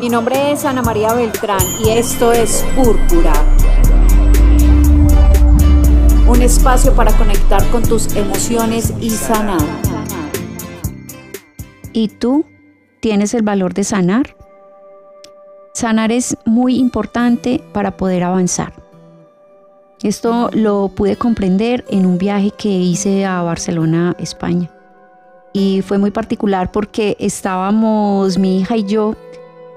[0.00, 3.32] Mi nombre es Ana María Beltrán y esto es Púrpura.
[6.26, 9.60] Un espacio para conectar con tus emociones y sanar.
[11.92, 12.46] ¿Y tú
[13.00, 14.36] tienes el valor de sanar?
[15.74, 18.72] Sanar es muy importante para poder avanzar.
[20.02, 24.70] Esto lo pude comprender en un viaje que hice a Barcelona, España.
[25.52, 29.14] Y fue muy particular porque estábamos mi hija y yo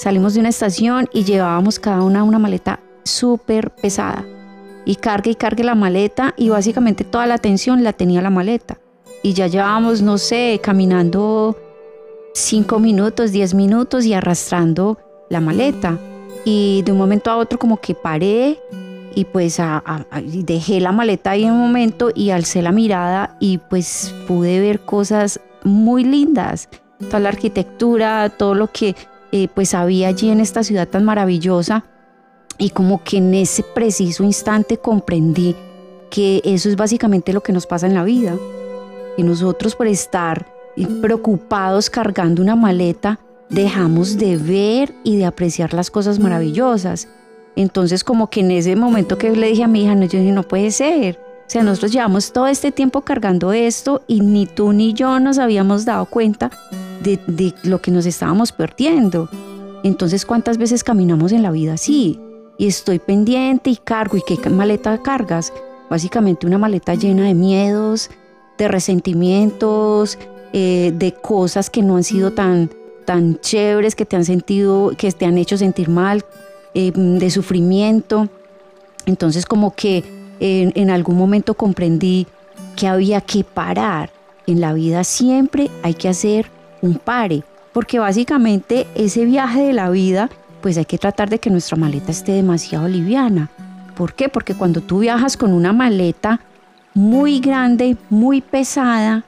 [0.04, 4.26] Salimos de una estación y llevábamos cada una una maleta súper pesada.
[4.84, 8.80] Y cargue y cargue la maleta y básicamente toda la atención la tenía la maleta.
[9.22, 11.58] Y ya llevábamos, no sé, caminando
[12.34, 14.98] cinco minutos, diez minutos y arrastrando
[15.30, 15.98] la maleta.
[16.44, 18.60] Y de un momento a otro como que paré
[19.16, 19.62] y pues
[20.22, 24.82] dejé la maleta ahí en un momento y alcé la mirada y pues pude ver
[24.82, 26.68] cosas muy lindas.
[27.00, 28.98] Toda la arquitectura, todo lo que
[29.36, 31.86] eh, pues había allí en esta ciudad tan maravillosa
[32.60, 35.56] y como que en ese preciso instante comprendí
[36.12, 38.38] que eso es básicamente lo que nos pasa en la vida.
[39.18, 40.46] Y nosotros por estar
[41.02, 47.08] preocupados cargando una maleta, dejamos de ver y de apreciar las cosas maravillosas.
[47.56, 50.32] Entonces como que en ese momento que le dije a mi hija, no, yo dije,
[50.32, 51.20] no puede ser.
[51.48, 55.40] O sea, nosotros llevamos todo este tiempo cargando esto y ni tú ni yo nos
[55.40, 56.52] habíamos dado cuenta
[57.04, 59.30] de, lo que nos estábamos perdiendo.
[59.84, 62.20] Entonces, ¿cuántas veces caminamos en la vida así?
[62.58, 64.18] Y estoy pendiente y cargo.
[64.18, 65.52] ¿Y qué maleta cargas?
[65.90, 68.10] Básicamente una maleta llena de miedos,
[68.58, 70.18] de resentimientos,
[70.54, 72.70] eh, de cosas que no han sido tan,
[73.06, 76.24] tan chéveres, que te han sentido, que te han hecho sentir mal,
[76.74, 78.30] eh, de sufrimiento.
[79.06, 80.04] Entonces como que
[80.40, 82.28] en algún momento comprendí
[82.76, 84.10] que había que parar.
[84.46, 86.48] En la vida siempre hay que hacer
[86.84, 90.30] un pare, porque básicamente ese viaje de la vida,
[90.62, 93.50] pues hay que tratar de que nuestra maleta esté demasiado liviana.
[93.96, 94.30] ¿Por qué?
[94.30, 96.42] Porque cuando tú viajas con una maleta
[96.94, 99.24] muy grande, muy pesada,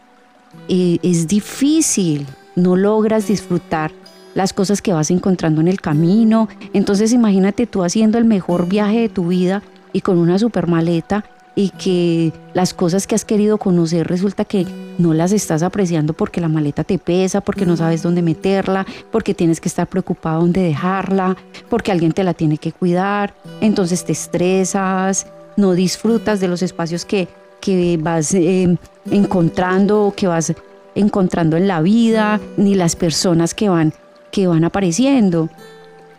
[0.67, 3.91] eh, es difícil, no logras disfrutar
[4.33, 6.49] las cosas que vas encontrando en el camino.
[6.73, 11.23] Entonces imagínate tú haciendo el mejor viaje de tu vida y con una super maleta
[11.55, 14.67] y que las cosas que has querido conocer resulta que
[14.97, 19.33] no las estás apreciando porque la maleta te pesa, porque no sabes dónde meterla, porque
[19.33, 21.38] tienes que estar preocupado dónde dejarla,
[21.69, 27.05] porque alguien te la tiene que cuidar, entonces te estresas, no disfrutas de los espacios
[27.05, 27.29] que,
[27.61, 28.77] que vas eh,
[29.09, 30.53] encontrando, que vas
[30.93, 33.93] encontrando en la vida, ni las personas que van,
[34.31, 35.49] que van apareciendo.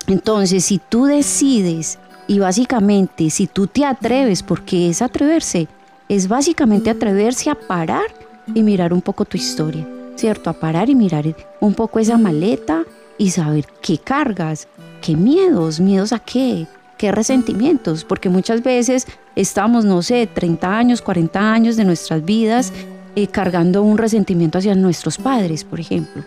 [0.07, 1.99] Entonces, si tú decides
[2.29, 5.69] y básicamente, si tú te atreves, porque es atreverse,
[6.09, 8.07] es básicamente atreverse a parar
[8.55, 10.51] y mirar un poco tu historia, ¿cierto?
[10.51, 11.25] A parar y mirar
[11.61, 12.85] un poco esa maleta
[13.19, 14.69] y saber qué cargas,
[15.01, 16.67] qué miedos, miedos a qué,
[16.99, 22.73] qué resentimientos, porque muchas veces estamos, no sé, 30 años, 40 años de nuestras vidas
[23.15, 26.25] eh, cargando un resentimiento hacia nuestros padres, por ejemplo,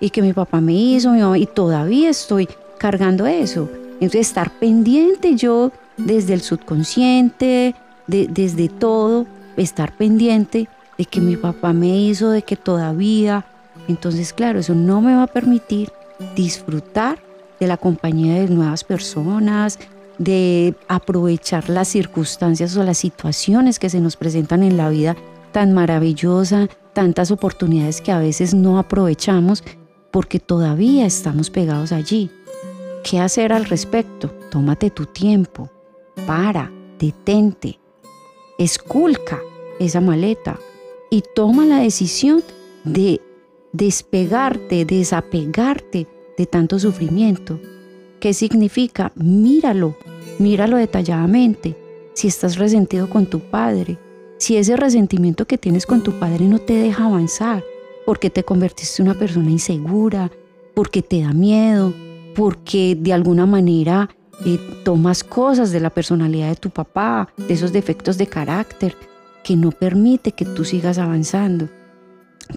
[0.00, 3.68] y que mi papá me hizo, mi mamá, y todavía estoy cargando eso.
[3.94, 7.74] Entonces estar pendiente yo desde el subconsciente,
[8.06, 10.68] desde todo, estar pendiente
[10.98, 13.44] de que mi papá me hizo, de que todavía.
[13.88, 15.90] Entonces, claro, eso no me va a permitir
[16.36, 17.18] disfrutar
[17.60, 19.78] de la compañía de nuevas personas,
[20.18, 25.16] de aprovechar las circunstancias o las situaciones que se nos presentan en la vida
[25.52, 29.64] tan maravillosa, tantas oportunidades que a veces no aprovechamos
[30.10, 32.30] porque todavía estamos pegados allí.
[33.04, 34.30] ¿Qué hacer al respecto?
[34.50, 35.70] Tómate tu tiempo,
[36.26, 37.78] para, detente,
[38.58, 39.42] esculca
[39.78, 40.58] esa maleta
[41.10, 42.42] y toma la decisión
[42.82, 43.20] de
[43.72, 46.06] despegarte, desapegarte
[46.38, 47.60] de tanto sufrimiento.
[48.20, 49.12] ¿Qué significa?
[49.16, 49.96] Míralo,
[50.38, 51.76] míralo detalladamente.
[52.14, 53.98] Si estás resentido con tu padre,
[54.38, 57.62] si ese resentimiento que tienes con tu padre no te deja avanzar,
[58.06, 60.30] porque te convertiste en una persona insegura,
[60.72, 61.92] porque te da miedo,
[62.34, 64.08] porque de alguna manera
[64.44, 68.96] eh, tomas cosas de la personalidad de tu papá, de esos defectos de carácter
[69.42, 71.68] que no permite que tú sigas avanzando.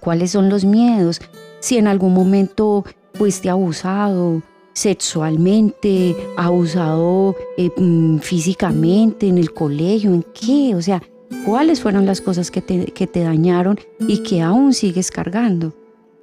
[0.01, 1.21] ¿Cuáles son los miedos?
[1.59, 2.83] Si en algún momento
[3.13, 4.41] fuiste abusado
[4.73, 10.75] sexualmente, abusado eh, mm, físicamente en el colegio, ¿en qué?
[10.75, 11.01] O sea,
[11.45, 15.73] ¿cuáles fueron las cosas que te, que te dañaron y que aún sigues cargando?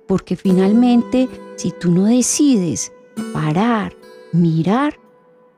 [0.07, 2.93] Porque finalmente, si tú no decides
[3.33, 3.95] parar,
[4.33, 4.99] mirar,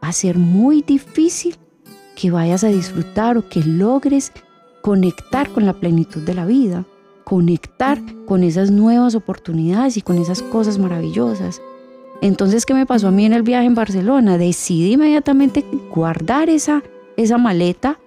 [0.02, 1.56] va a ser muy difícil
[2.14, 4.32] que vayas a disfrutar o que logres
[4.82, 6.84] conectar con la plenitud de la vida,
[7.24, 11.60] conectar con esas nuevas oportunidades y con esas cosas maravillosas.
[12.22, 14.38] Entonces, ¿qué me pasó a mí en el viaje en Barcelona?
[14.38, 15.64] Decidí inmediatamente
[15.94, 16.82] guardar esa,
[17.16, 17.98] esa maleta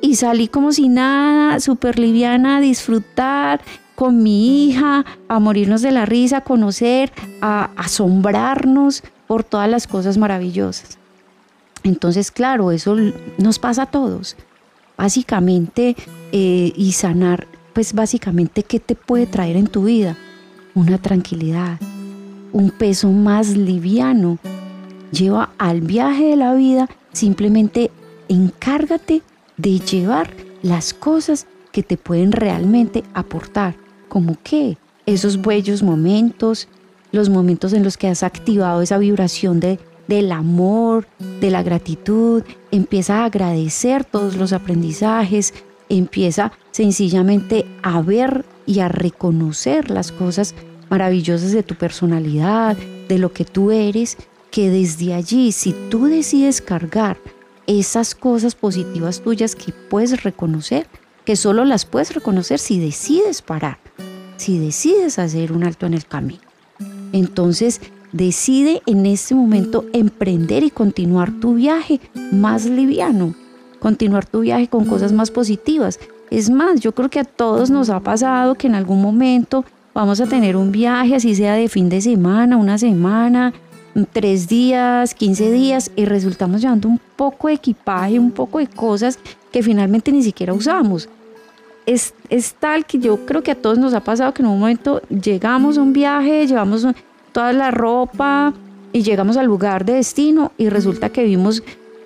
[0.00, 3.60] y salí como si nada, súper liviana, a disfrutar
[3.98, 7.10] con mi hija, a morirnos de la risa, a conocer,
[7.40, 10.98] a asombrarnos por todas las cosas maravillosas.
[11.82, 12.94] Entonces, claro, eso
[13.38, 14.36] nos pasa a todos.
[14.96, 15.96] Básicamente,
[16.30, 20.16] eh, y sanar, pues básicamente, ¿qué te puede traer en tu vida?
[20.76, 21.80] Una tranquilidad,
[22.52, 24.38] un peso más liviano.
[25.10, 27.90] Lleva al viaje de la vida, simplemente
[28.28, 29.22] encárgate
[29.56, 30.30] de llevar
[30.62, 33.87] las cosas que te pueden realmente aportar.
[34.08, 34.76] ¿Como qué?
[35.06, 36.68] Esos bellos momentos,
[37.12, 41.06] los momentos en los que has activado esa vibración de, del amor,
[41.40, 45.54] de la gratitud, empieza a agradecer todos los aprendizajes,
[45.88, 50.54] empieza sencillamente a ver y a reconocer las cosas
[50.90, 52.76] maravillosas de tu personalidad,
[53.08, 54.16] de lo que tú eres,
[54.50, 57.18] que desde allí, si tú decides cargar
[57.66, 60.86] esas cosas positivas tuyas que puedes reconocer,
[61.24, 63.78] que solo las puedes reconocer si decides parar,
[64.38, 66.40] si decides hacer un alto en el camino.
[67.12, 67.80] Entonces,
[68.12, 72.00] decide en este momento emprender y continuar tu viaje
[72.32, 73.34] más liviano,
[73.80, 76.00] continuar tu viaje con cosas más positivas.
[76.30, 79.64] Es más, yo creo que a todos nos ha pasado que en algún momento
[79.94, 83.52] vamos a tener un viaje, así sea de fin de semana, una semana,
[84.12, 89.18] tres días, quince días, y resultamos llevando un poco de equipaje, un poco de cosas
[89.50, 91.08] que finalmente ni siquiera usamos.
[91.88, 94.60] Es, es, tal que yo creo que a todos nos ha pasado que en un
[94.60, 96.86] momento llegamos a un viaje, llevamos
[97.32, 98.52] toda la ropa
[98.92, 101.62] y llegamos al lugar de destino y resulta que vimos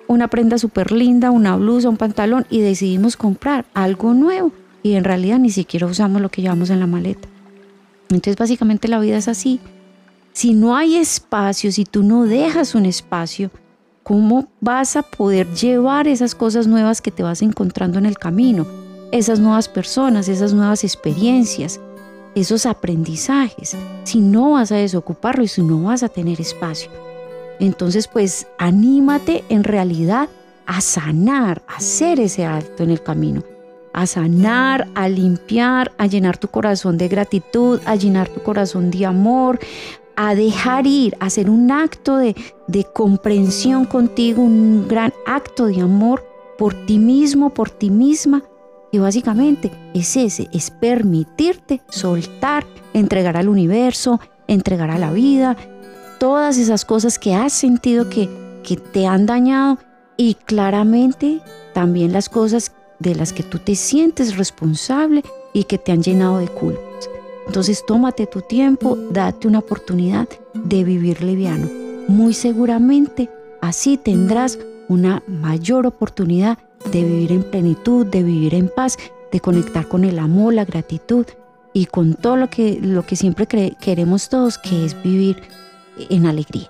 [0.07, 4.53] una prenda súper linda, una blusa, un pantalón y decidimos comprar algo nuevo
[4.83, 7.27] y en realidad ni siquiera usamos lo que llevamos en la maleta.
[8.07, 9.59] Entonces básicamente la vida es así.
[10.31, 13.51] Si no hay espacio, si tú no dejas un espacio,
[14.03, 18.65] ¿cómo vas a poder llevar esas cosas nuevas que te vas encontrando en el camino?
[19.13, 21.79] Esas nuevas personas, esas nuevas experiencias,
[22.33, 26.89] esos aprendizajes, si no vas a desocuparlo y si no vas a tener espacio.
[27.59, 30.29] Entonces, pues anímate en realidad
[30.65, 33.43] a sanar, a hacer ese alto en el camino
[33.93, 39.05] a sanar, a limpiar, a llenar tu corazón de gratitud, a llenar tu corazón de
[39.05, 39.59] amor,
[40.15, 42.35] a dejar ir, a hacer un acto de,
[42.67, 46.25] de comprensión contigo, un gran acto de amor
[46.57, 48.43] por ti mismo, por ti misma.
[48.93, 52.63] Y básicamente es ese, es permitirte soltar,
[52.93, 55.57] entregar al universo, entregar a la vida,
[56.19, 58.29] todas esas cosas que has sentido que,
[58.63, 59.79] que te han dañado
[60.15, 61.41] y claramente
[61.73, 65.23] también las cosas de las que tú te sientes responsable
[65.53, 67.09] y que te han llenado de culpas.
[67.47, 71.67] Entonces tómate tu tiempo, date una oportunidad de vivir liviano.
[72.07, 73.27] Muy seguramente
[73.59, 76.59] así tendrás una mayor oportunidad
[76.91, 78.97] de vivir en plenitud, de vivir en paz,
[79.31, 81.25] de conectar con el amor, la gratitud
[81.73, 85.41] y con todo lo que, lo que siempre queremos todos, que es vivir
[86.09, 86.69] en alegría.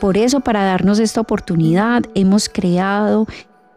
[0.00, 3.26] Por eso, para darnos esta oportunidad, hemos creado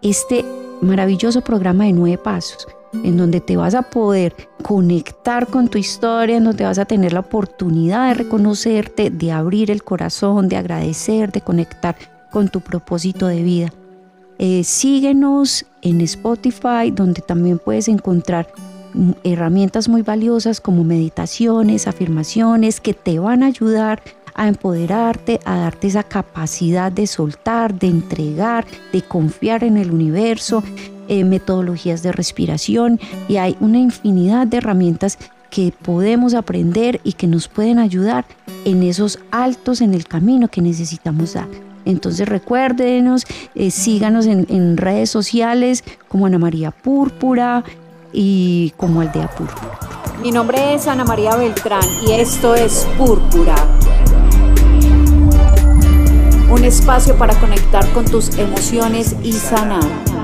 [0.02, 0.44] este
[0.82, 2.68] maravilloso programa de nueve pasos,
[3.04, 7.14] en donde te vas a poder conectar con tu historia, en donde vas a tener
[7.14, 11.96] la oportunidad de reconocerte, de abrir el corazón, de agradecer, de conectar
[12.32, 13.74] con tu propósito de vida.
[14.40, 18.48] Eh, síguenos en Spotify, donde también puedes encontrar
[18.94, 24.02] mm, herramientas muy valiosas como meditaciones, afirmaciones que te van a ayudar
[24.36, 30.64] a empoderarte, a darte esa capacidad de soltar, de entregar, de confiar en el universo,
[31.10, 35.18] eh, metodologías de respiración y hay una infinidad de herramientas
[35.50, 38.26] que podemos aprender y que nos pueden ayudar
[38.64, 41.69] en esos altos en el camino que necesitamos dar.
[41.90, 47.64] Entonces recuérdenos, eh, síganos en, en, redes sociales como Ana María Púrpura
[48.14, 49.80] y como Aldea Púrpura.
[50.22, 53.56] Mi nombre es Ana María Beltrán y esto es Púrpura
[56.50, 60.19] un espacio para conectar con tus emociones y sanar.